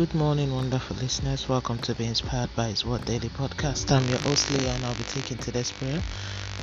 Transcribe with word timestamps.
Good 0.00 0.14
morning, 0.14 0.50
wonderful 0.50 0.96
listeners. 0.96 1.46
Welcome 1.46 1.76
to 1.80 1.94
Be 1.94 2.06
Inspired 2.06 2.48
by 2.56 2.68
His 2.68 2.86
Word 2.86 3.04
Daily 3.04 3.28
Podcast. 3.28 3.92
I'm 3.92 4.08
your 4.08 4.18
host, 4.20 4.50
Leah, 4.50 4.72
and 4.72 4.82
I'll 4.82 4.94
be 4.94 5.04
taking 5.04 5.36
today's 5.36 5.70
prayer. 5.72 6.00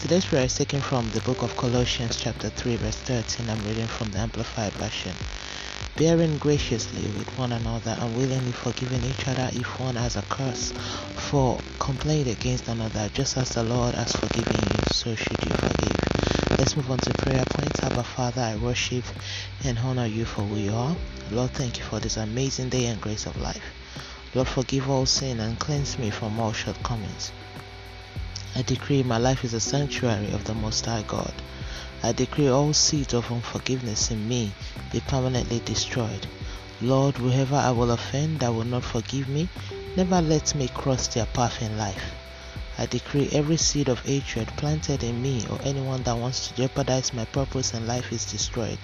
Today's 0.02 0.26
prayer 0.26 0.46
is 0.46 0.56
taken 0.56 0.81
from 0.81 1.08
the 1.12 1.21
book 1.21 1.44
of 1.44 1.55
Colossians, 1.55 2.18
chapter 2.18 2.50
3, 2.50 2.78
verse 2.78 2.96
13. 2.96 3.47
I'm 3.47 3.63
reading 3.68 3.86
from 3.86 4.10
the 4.10 4.18
Amplified 4.18 4.73
Version. 4.73 5.13
Bearing 6.00 6.40
graciously 6.40 7.04
with 7.12 7.29
one 7.37 7.51
another 7.51 7.96
and 8.01 8.18
willingly 8.18 8.54
forgiving 8.54 9.04
each 9.04 9.28
other 9.28 9.51
if 9.54 9.79
one 9.79 9.97
has 9.97 10.15
a 10.15 10.24
curse 10.24 10.72
for 11.29 11.60
complaint 11.78 12.28
against 12.28 12.67
another, 12.67 13.08
just 13.13 13.38
as 13.38 13.51
the 13.51 13.62
Lord 13.62 13.94
has 13.94 14.13
forgiven 14.13 14.56
you, 14.56 14.83
so 14.92 15.13
should 15.13 15.38
you 15.46 15.56
forgive. 15.58 16.16
Move 16.77 16.91
on 16.91 16.99
to 16.99 17.13
prayer 17.13 17.44
point. 17.44 17.84
Abba 17.84 18.03
Father, 18.03 18.41
I 18.44 18.55
worship 18.55 19.03
and 19.63 19.80
honor 19.80 20.05
you 20.05 20.26
for 20.26 20.44
who 20.44 20.58
you 20.58 20.76
are. 20.76 20.95
Lord, 21.31 21.49
thank 21.49 21.80
you 21.80 21.84
for 21.84 21.99
this 21.99 22.18
amazing 22.18 22.70
day 22.70 22.85
and 22.85 23.02
grace 23.02 23.26
of 23.26 23.41
life. 23.41 23.73
Lord, 24.35 24.48
forgive 24.48 24.88
all 24.88 25.08
sin 25.08 25.40
and 25.40 25.58
cleanse 25.58 25.98
me 25.98 26.12
from 26.12 26.40
all 26.40 26.54
shortcomings. 26.54 27.32
I 28.55 28.62
decree 28.62 29.02
my 29.02 29.18
life 29.18 29.44
is 29.44 29.55
a 29.55 29.59
sanctuary 29.59 30.30
of 30.30 30.44
the 30.44 30.54
Most 30.54 30.85
High 30.85 31.02
God. 31.08 31.34
I 32.04 32.12
decree 32.12 32.48
all 32.48 32.73
seeds 32.73 33.16
of 33.16 33.32
unforgiveness 33.32 34.12
in 34.12 34.27
me 34.27 34.54
be 34.91 34.99
permanently 34.99 35.62
destroyed. 35.62 36.27
Lord, 36.80 37.18
whoever 37.18 37.55
I 37.55 37.71
will 37.71 37.90
offend 37.90 38.41
that 38.41 38.54
will 38.54 38.66
not 38.66 38.85
forgive 38.85 39.27
me, 39.27 39.49
never 39.96 40.21
let 40.21 40.54
me 40.54 40.68
cross 40.68 41.07
their 41.07 41.26
path 41.26 41.59
in 41.59 41.76
life. 41.76 42.13
I 42.80 42.86
decree 42.86 43.30
every 43.31 43.58
seed 43.58 43.90
of 43.90 44.02
hatred 44.02 44.49
planted 44.55 45.02
in 45.04 45.22
me 45.22 45.45
or 45.49 45.59
anyone 45.63 46.04
that 46.04 46.18
wants 46.18 46.48
to 46.48 46.54
jeopardize 46.54 47.12
my 47.12 47.26
purpose 47.26 47.73
and 47.73 47.88
life 47.88 48.13
is 48.13 48.26
destroyed. 48.26 48.77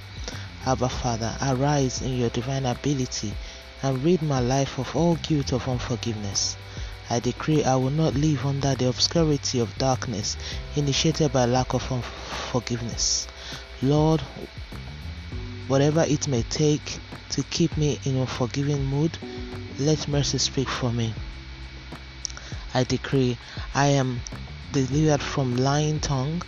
Abba 0.66 0.90
Father, 0.90 1.36
arise 1.42 2.02
in 2.02 2.18
your 2.18 2.30
divine 2.30 2.66
ability 2.66 3.34
and 3.84 4.04
rid 4.04 4.22
my 4.22 4.40
life 4.40 4.80
of 4.80 4.96
all 4.96 5.16
guilt 5.18 5.54
of 5.54 5.68
unforgiveness. 5.68 6.58
I 7.10 7.20
decree 7.20 7.64
I 7.64 7.76
will 7.76 7.92
not 7.92 8.16
live 8.16 8.46
under 8.46 8.74
the 8.74 8.88
obscurity 8.88 9.60
of 9.60 9.78
darkness 9.78 10.38
initiated 10.76 11.32
by 11.32 11.46
lack 11.46 11.74
of 11.74 11.84
forgiveness. 11.84 13.28
Lord, 13.82 14.22
whatever 15.68 16.04
it 16.04 16.28
may 16.28 16.42
take 16.44 17.00
to 17.30 17.44
keep 17.44 17.78
me 17.78 18.00
in 18.06 18.18
a 18.18 18.26
forgiving 18.26 18.86
mood, 18.86 19.18
let 19.78 20.08
mercy 20.08 20.38
speak 20.38 20.70
for 20.70 20.92
me. 20.92 21.14
I 22.76 22.84
decree 22.84 23.38
I 23.76 23.88
am 23.88 24.22
delivered 24.72 25.22
from 25.22 25.56
lying 25.56 26.00
tongue, 26.00 26.42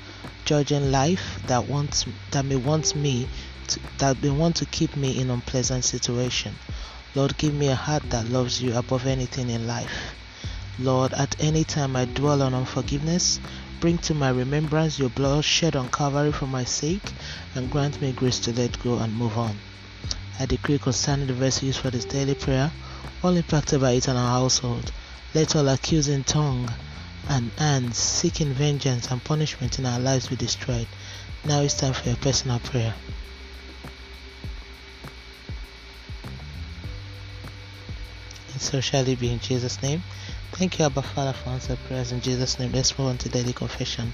judging 0.44 0.92
life 0.92 1.40
that 1.46 1.68
wants 1.68 2.06
that 2.32 2.46
may 2.46 2.56
want 2.56 2.96
me 2.96 3.28
to, 3.68 3.80
that 4.00 4.24
may 4.24 4.32
want 4.32 4.56
to 4.56 4.66
keep 4.66 4.96
me 4.96 5.20
in 5.20 5.30
unpleasant 5.30 5.86
situation. 5.86 6.56
Lord, 7.14 7.38
give 7.38 7.54
me 7.54 7.68
a 7.68 7.76
heart 7.76 8.10
that 8.10 8.28
loves 8.30 8.62
you 8.62 8.76
above 8.76 9.06
anything 9.06 9.50
in 9.50 9.68
life. 9.68 10.16
Lord, 10.80 11.14
at 11.14 11.36
any 11.40 11.64
time 11.64 11.96
I 11.96 12.06
dwell 12.06 12.42
on 12.42 12.56
unforgiveness, 12.56 13.40
bring 13.80 14.00
to 14.00 14.14
my 14.16 14.30
remembrance 14.30 14.98
your 14.98 15.10
blood 15.10 15.46
shed 15.46 15.76
on 15.76 15.90
Calvary 15.90 16.32
for 16.32 16.48
my 16.48 16.64
sake, 16.64 17.14
and 17.54 17.72
grant 17.72 18.02
me 18.02 18.12
grace 18.12 18.40
to 18.40 18.52
let 18.52 18.80
go 18.80 18.98
and 18.98 19.14
move 19.14 19.38
on. 19.38 19.58
I 20.40 20.48
decree 20.48 20.80
concerning 20.80 21.28
the 21.28 21.34
verse 21.34 21.62
used 21.62 21.80
for 21.80 21.92
this 21.92 22.06
daily 22.06 22.34
prayer, 22.36 22.72
all 23.24 23.38
impacted 23.38 23.80
by 23.80 23.92
it 23.92 24.08
in 24.08 24.16
our 24.18 24.42
household. 24.42 24.92
Let 25.36 25.54
all 25.58 25.68
accusing 25.68 26.24
tongue 26.24 26.70
and 27.28 27.52
hands 27.58 27.98
seeking 27.98 28.54
vengeance 28.54 29.12
and 29.12 29.22
punishment 29.22 29.78
in 29.80 29.86
our 29.86 30.00
lives 30.00 30.30
be 30.30 30.38
destroyed. 30.38 30.88
Now 31.44 31.60
it's 31.60 31.74
time 31.74 31.92
for 31.92 32.08
your 32.08 32.16
personal 32.16 32.60
prayer. 32.60 32.96
And 38.54 38.62
so 38.62 38.80
shall 38.80 39.06
it 39.06 39.20
be 39.20 39.30
in 39.30 39.40
Jesus' 39.40 39.82
name. 39.82 40.04
Thank 40.52 40.80
you, 40.80 40.86
Abba 40.86 41.02
Father, 41.02 41.34
for 41.34 41.50
answered 41.50 41.84
prayers 41.84 42.12
in 42.12 42.22
Jesus' 42.22 42.60
name. 42.60 42.72
Let's 42.72 42.98
move 42.98 43.10
on 43.10 43.18
to 43.20 43.30
daily 43.30 43.54
confession. 43.54 44.14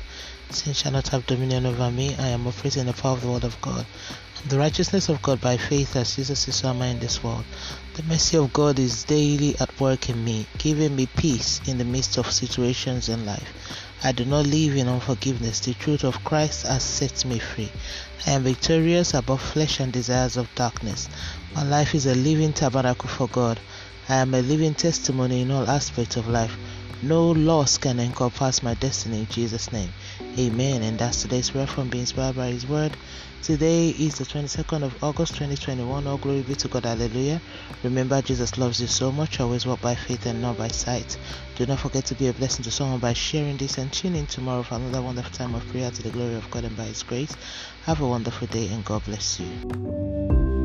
Sin 0.49 0.73
shall 0.73 0.91
not 0.91 1.09
have 1.09 1.25
dominion 1.25 1.65
over 1.65 1.91
me. 1.91 2.15
I 2.17 2.29
am 2.29 2.47
operating 2.47 2.81
in 2.81 2.87
the 2.87 2.93
power 2.93 3.13
of 3.13 3.21
the 3.21 3.29
word 3.29 3.43
of 3.43 3.61
God. 3.61 3.85
The 4.47 4.57
righteousness 4.57 5.07
of 5.07 5.21
God 5.21 5.39
by 5.39 5.57
faith 5.57 5.95
as 5.95 6.15
Jesus 6.15 6.47
is 6.47 6.63
our 6.63 6.73
in 6.83 6.97
this 6.99 7.23
world. 7.23 7.45
The 7.93 8.03
mercy 8.03 8.37
of 8.37 8.51
God 8.51 8.79
is 8.79 9.03
daily 9.03 9.55
at 9.59 9.79
work 9.79 10.09
in 10.09 10.23
me, 10.23 10.47
giving 10.57 10.95
me 10.95 11.05
peace 11.05 11.61
in 11.67 11.77
the 11.77 11.85
midst 11.85 12.17
of 12.17 12.31
situations 12.31 13.07
in 13.07 13.23
life. 13.23 13.53
I 14.03 14.11
do 14.11 14.25
not 14.25 14.47
live 14.47 14.75
in 14.75 14.87
unforgiveness. 14.87 15.59
The 15.59 15.75
truth 15.75 16.03
of 16.03 16.23
Christ 16.23 16.65
has 16.65 16.83
set 16.83 17.23
me 17.23 17.37
free. 17.37 17.71
I 18.25 18.31
am 18.31 18.43
victorious 18.43 19.13
above 19.13 19.41
flesh 19.41 19.79
and 19.79 19.93
desires 19.93 20.37
of 20.37 20.53
darkness. 20.55 21.07
My 21.53 21.63
life 21.63 21.93
is 21.93 22.07
a 22.07 22.15
living 22.15 22.53
tabernacle 22.53 23.09
for 23.09 23.27
God. 23.27 23.59
I 24.11 24.15
am 24.15 24.33
a 24.33 24.41
living 24.41 24.73
testimony 24.73 25.39
in 25.39 25.51
all 25.51 25.69
aspects 25.69 26.17
of 26.17 26.27
life. 26.27 26.57
No 27.01 27.31
loss 27.31 27.77
can 27.77 27.97
encompass 27.97 28.61
my 28.61 28.73
destiny 28.73 29.21
in 29.21 29.27
Jesus' 29.27 29.71
name. 29.71 29.89
Amen. 30.37 30.83
And 30.83 30.99
that's 30.99 31.21
today's 31.21 31.53
word 31.53 31.69
from 31.69 31.87
being 31.87 32.01
inspired 32.01 32.35
by 32.35 32.47
His 32.47 32.67
word. 32.67 32.97
Today 33.41 33.87
is 33.91 34.17
the 34.17 34.25
22nd 34.25 34.83
of 34.83 35.01
August 35.01 35.35
2021. 35.35 36.07
All 36.07 36.17
glory 36.17 36.41
be 36.41 36.55
to 36.55 36.67
God. 36.67 36.83
Hallelujah. 36.83 37.41
Remember, 37.83 38.21
Jesus 38.21 38.57
loves 38.57 38.81
you 38.81 38.87
so 38.87 39.13
much. 39.13 39.39
Always 39.39 39.65
walk 39.65 39.79
by 39.79 39.95
faith 39.95 40.25
and 40.25 40.41
not 40.41 40.57
by 40.57 40.67
sight. 40.67 41.17
Do 41.55 41.65
not 41.65 41.79
forget 41.79 42.03
to 42.07 42.15
be 42.15 42.27
a 42.27 42.33
blessing 42.33 42.65
to 42.65 42.71
someone 42.71 42.99
by 42.99 43.13
sharing 43.13 43.55
this 43.55 43.77
and 43.77 43.93
tune 43.93 44.15
in 44.15 44.25
tomorrow 44.27 44.63
for 44.63 44.75
another 44.75 45.01
wonderful 45.01 45.31
time 45.31 45.55
of 45.55 45.65
prayer 45.69 45.89
to 45.89 46.03
the 46.03 46.09
glory 46.09 46.35
of 46.35 46.51
God 46.51 46.65
and 46.65 46.75
by 46.75 46.83
His 46.83 47.03
grace. 47.03 47.33
Have 47.85 48.01
a 48.01 48.07
wonderful 48.09 48.47
day 48.47 48.67
and 48.73 48.83
God 48.83 49.05
bless 49.05 49.39
you. 49.39 50.60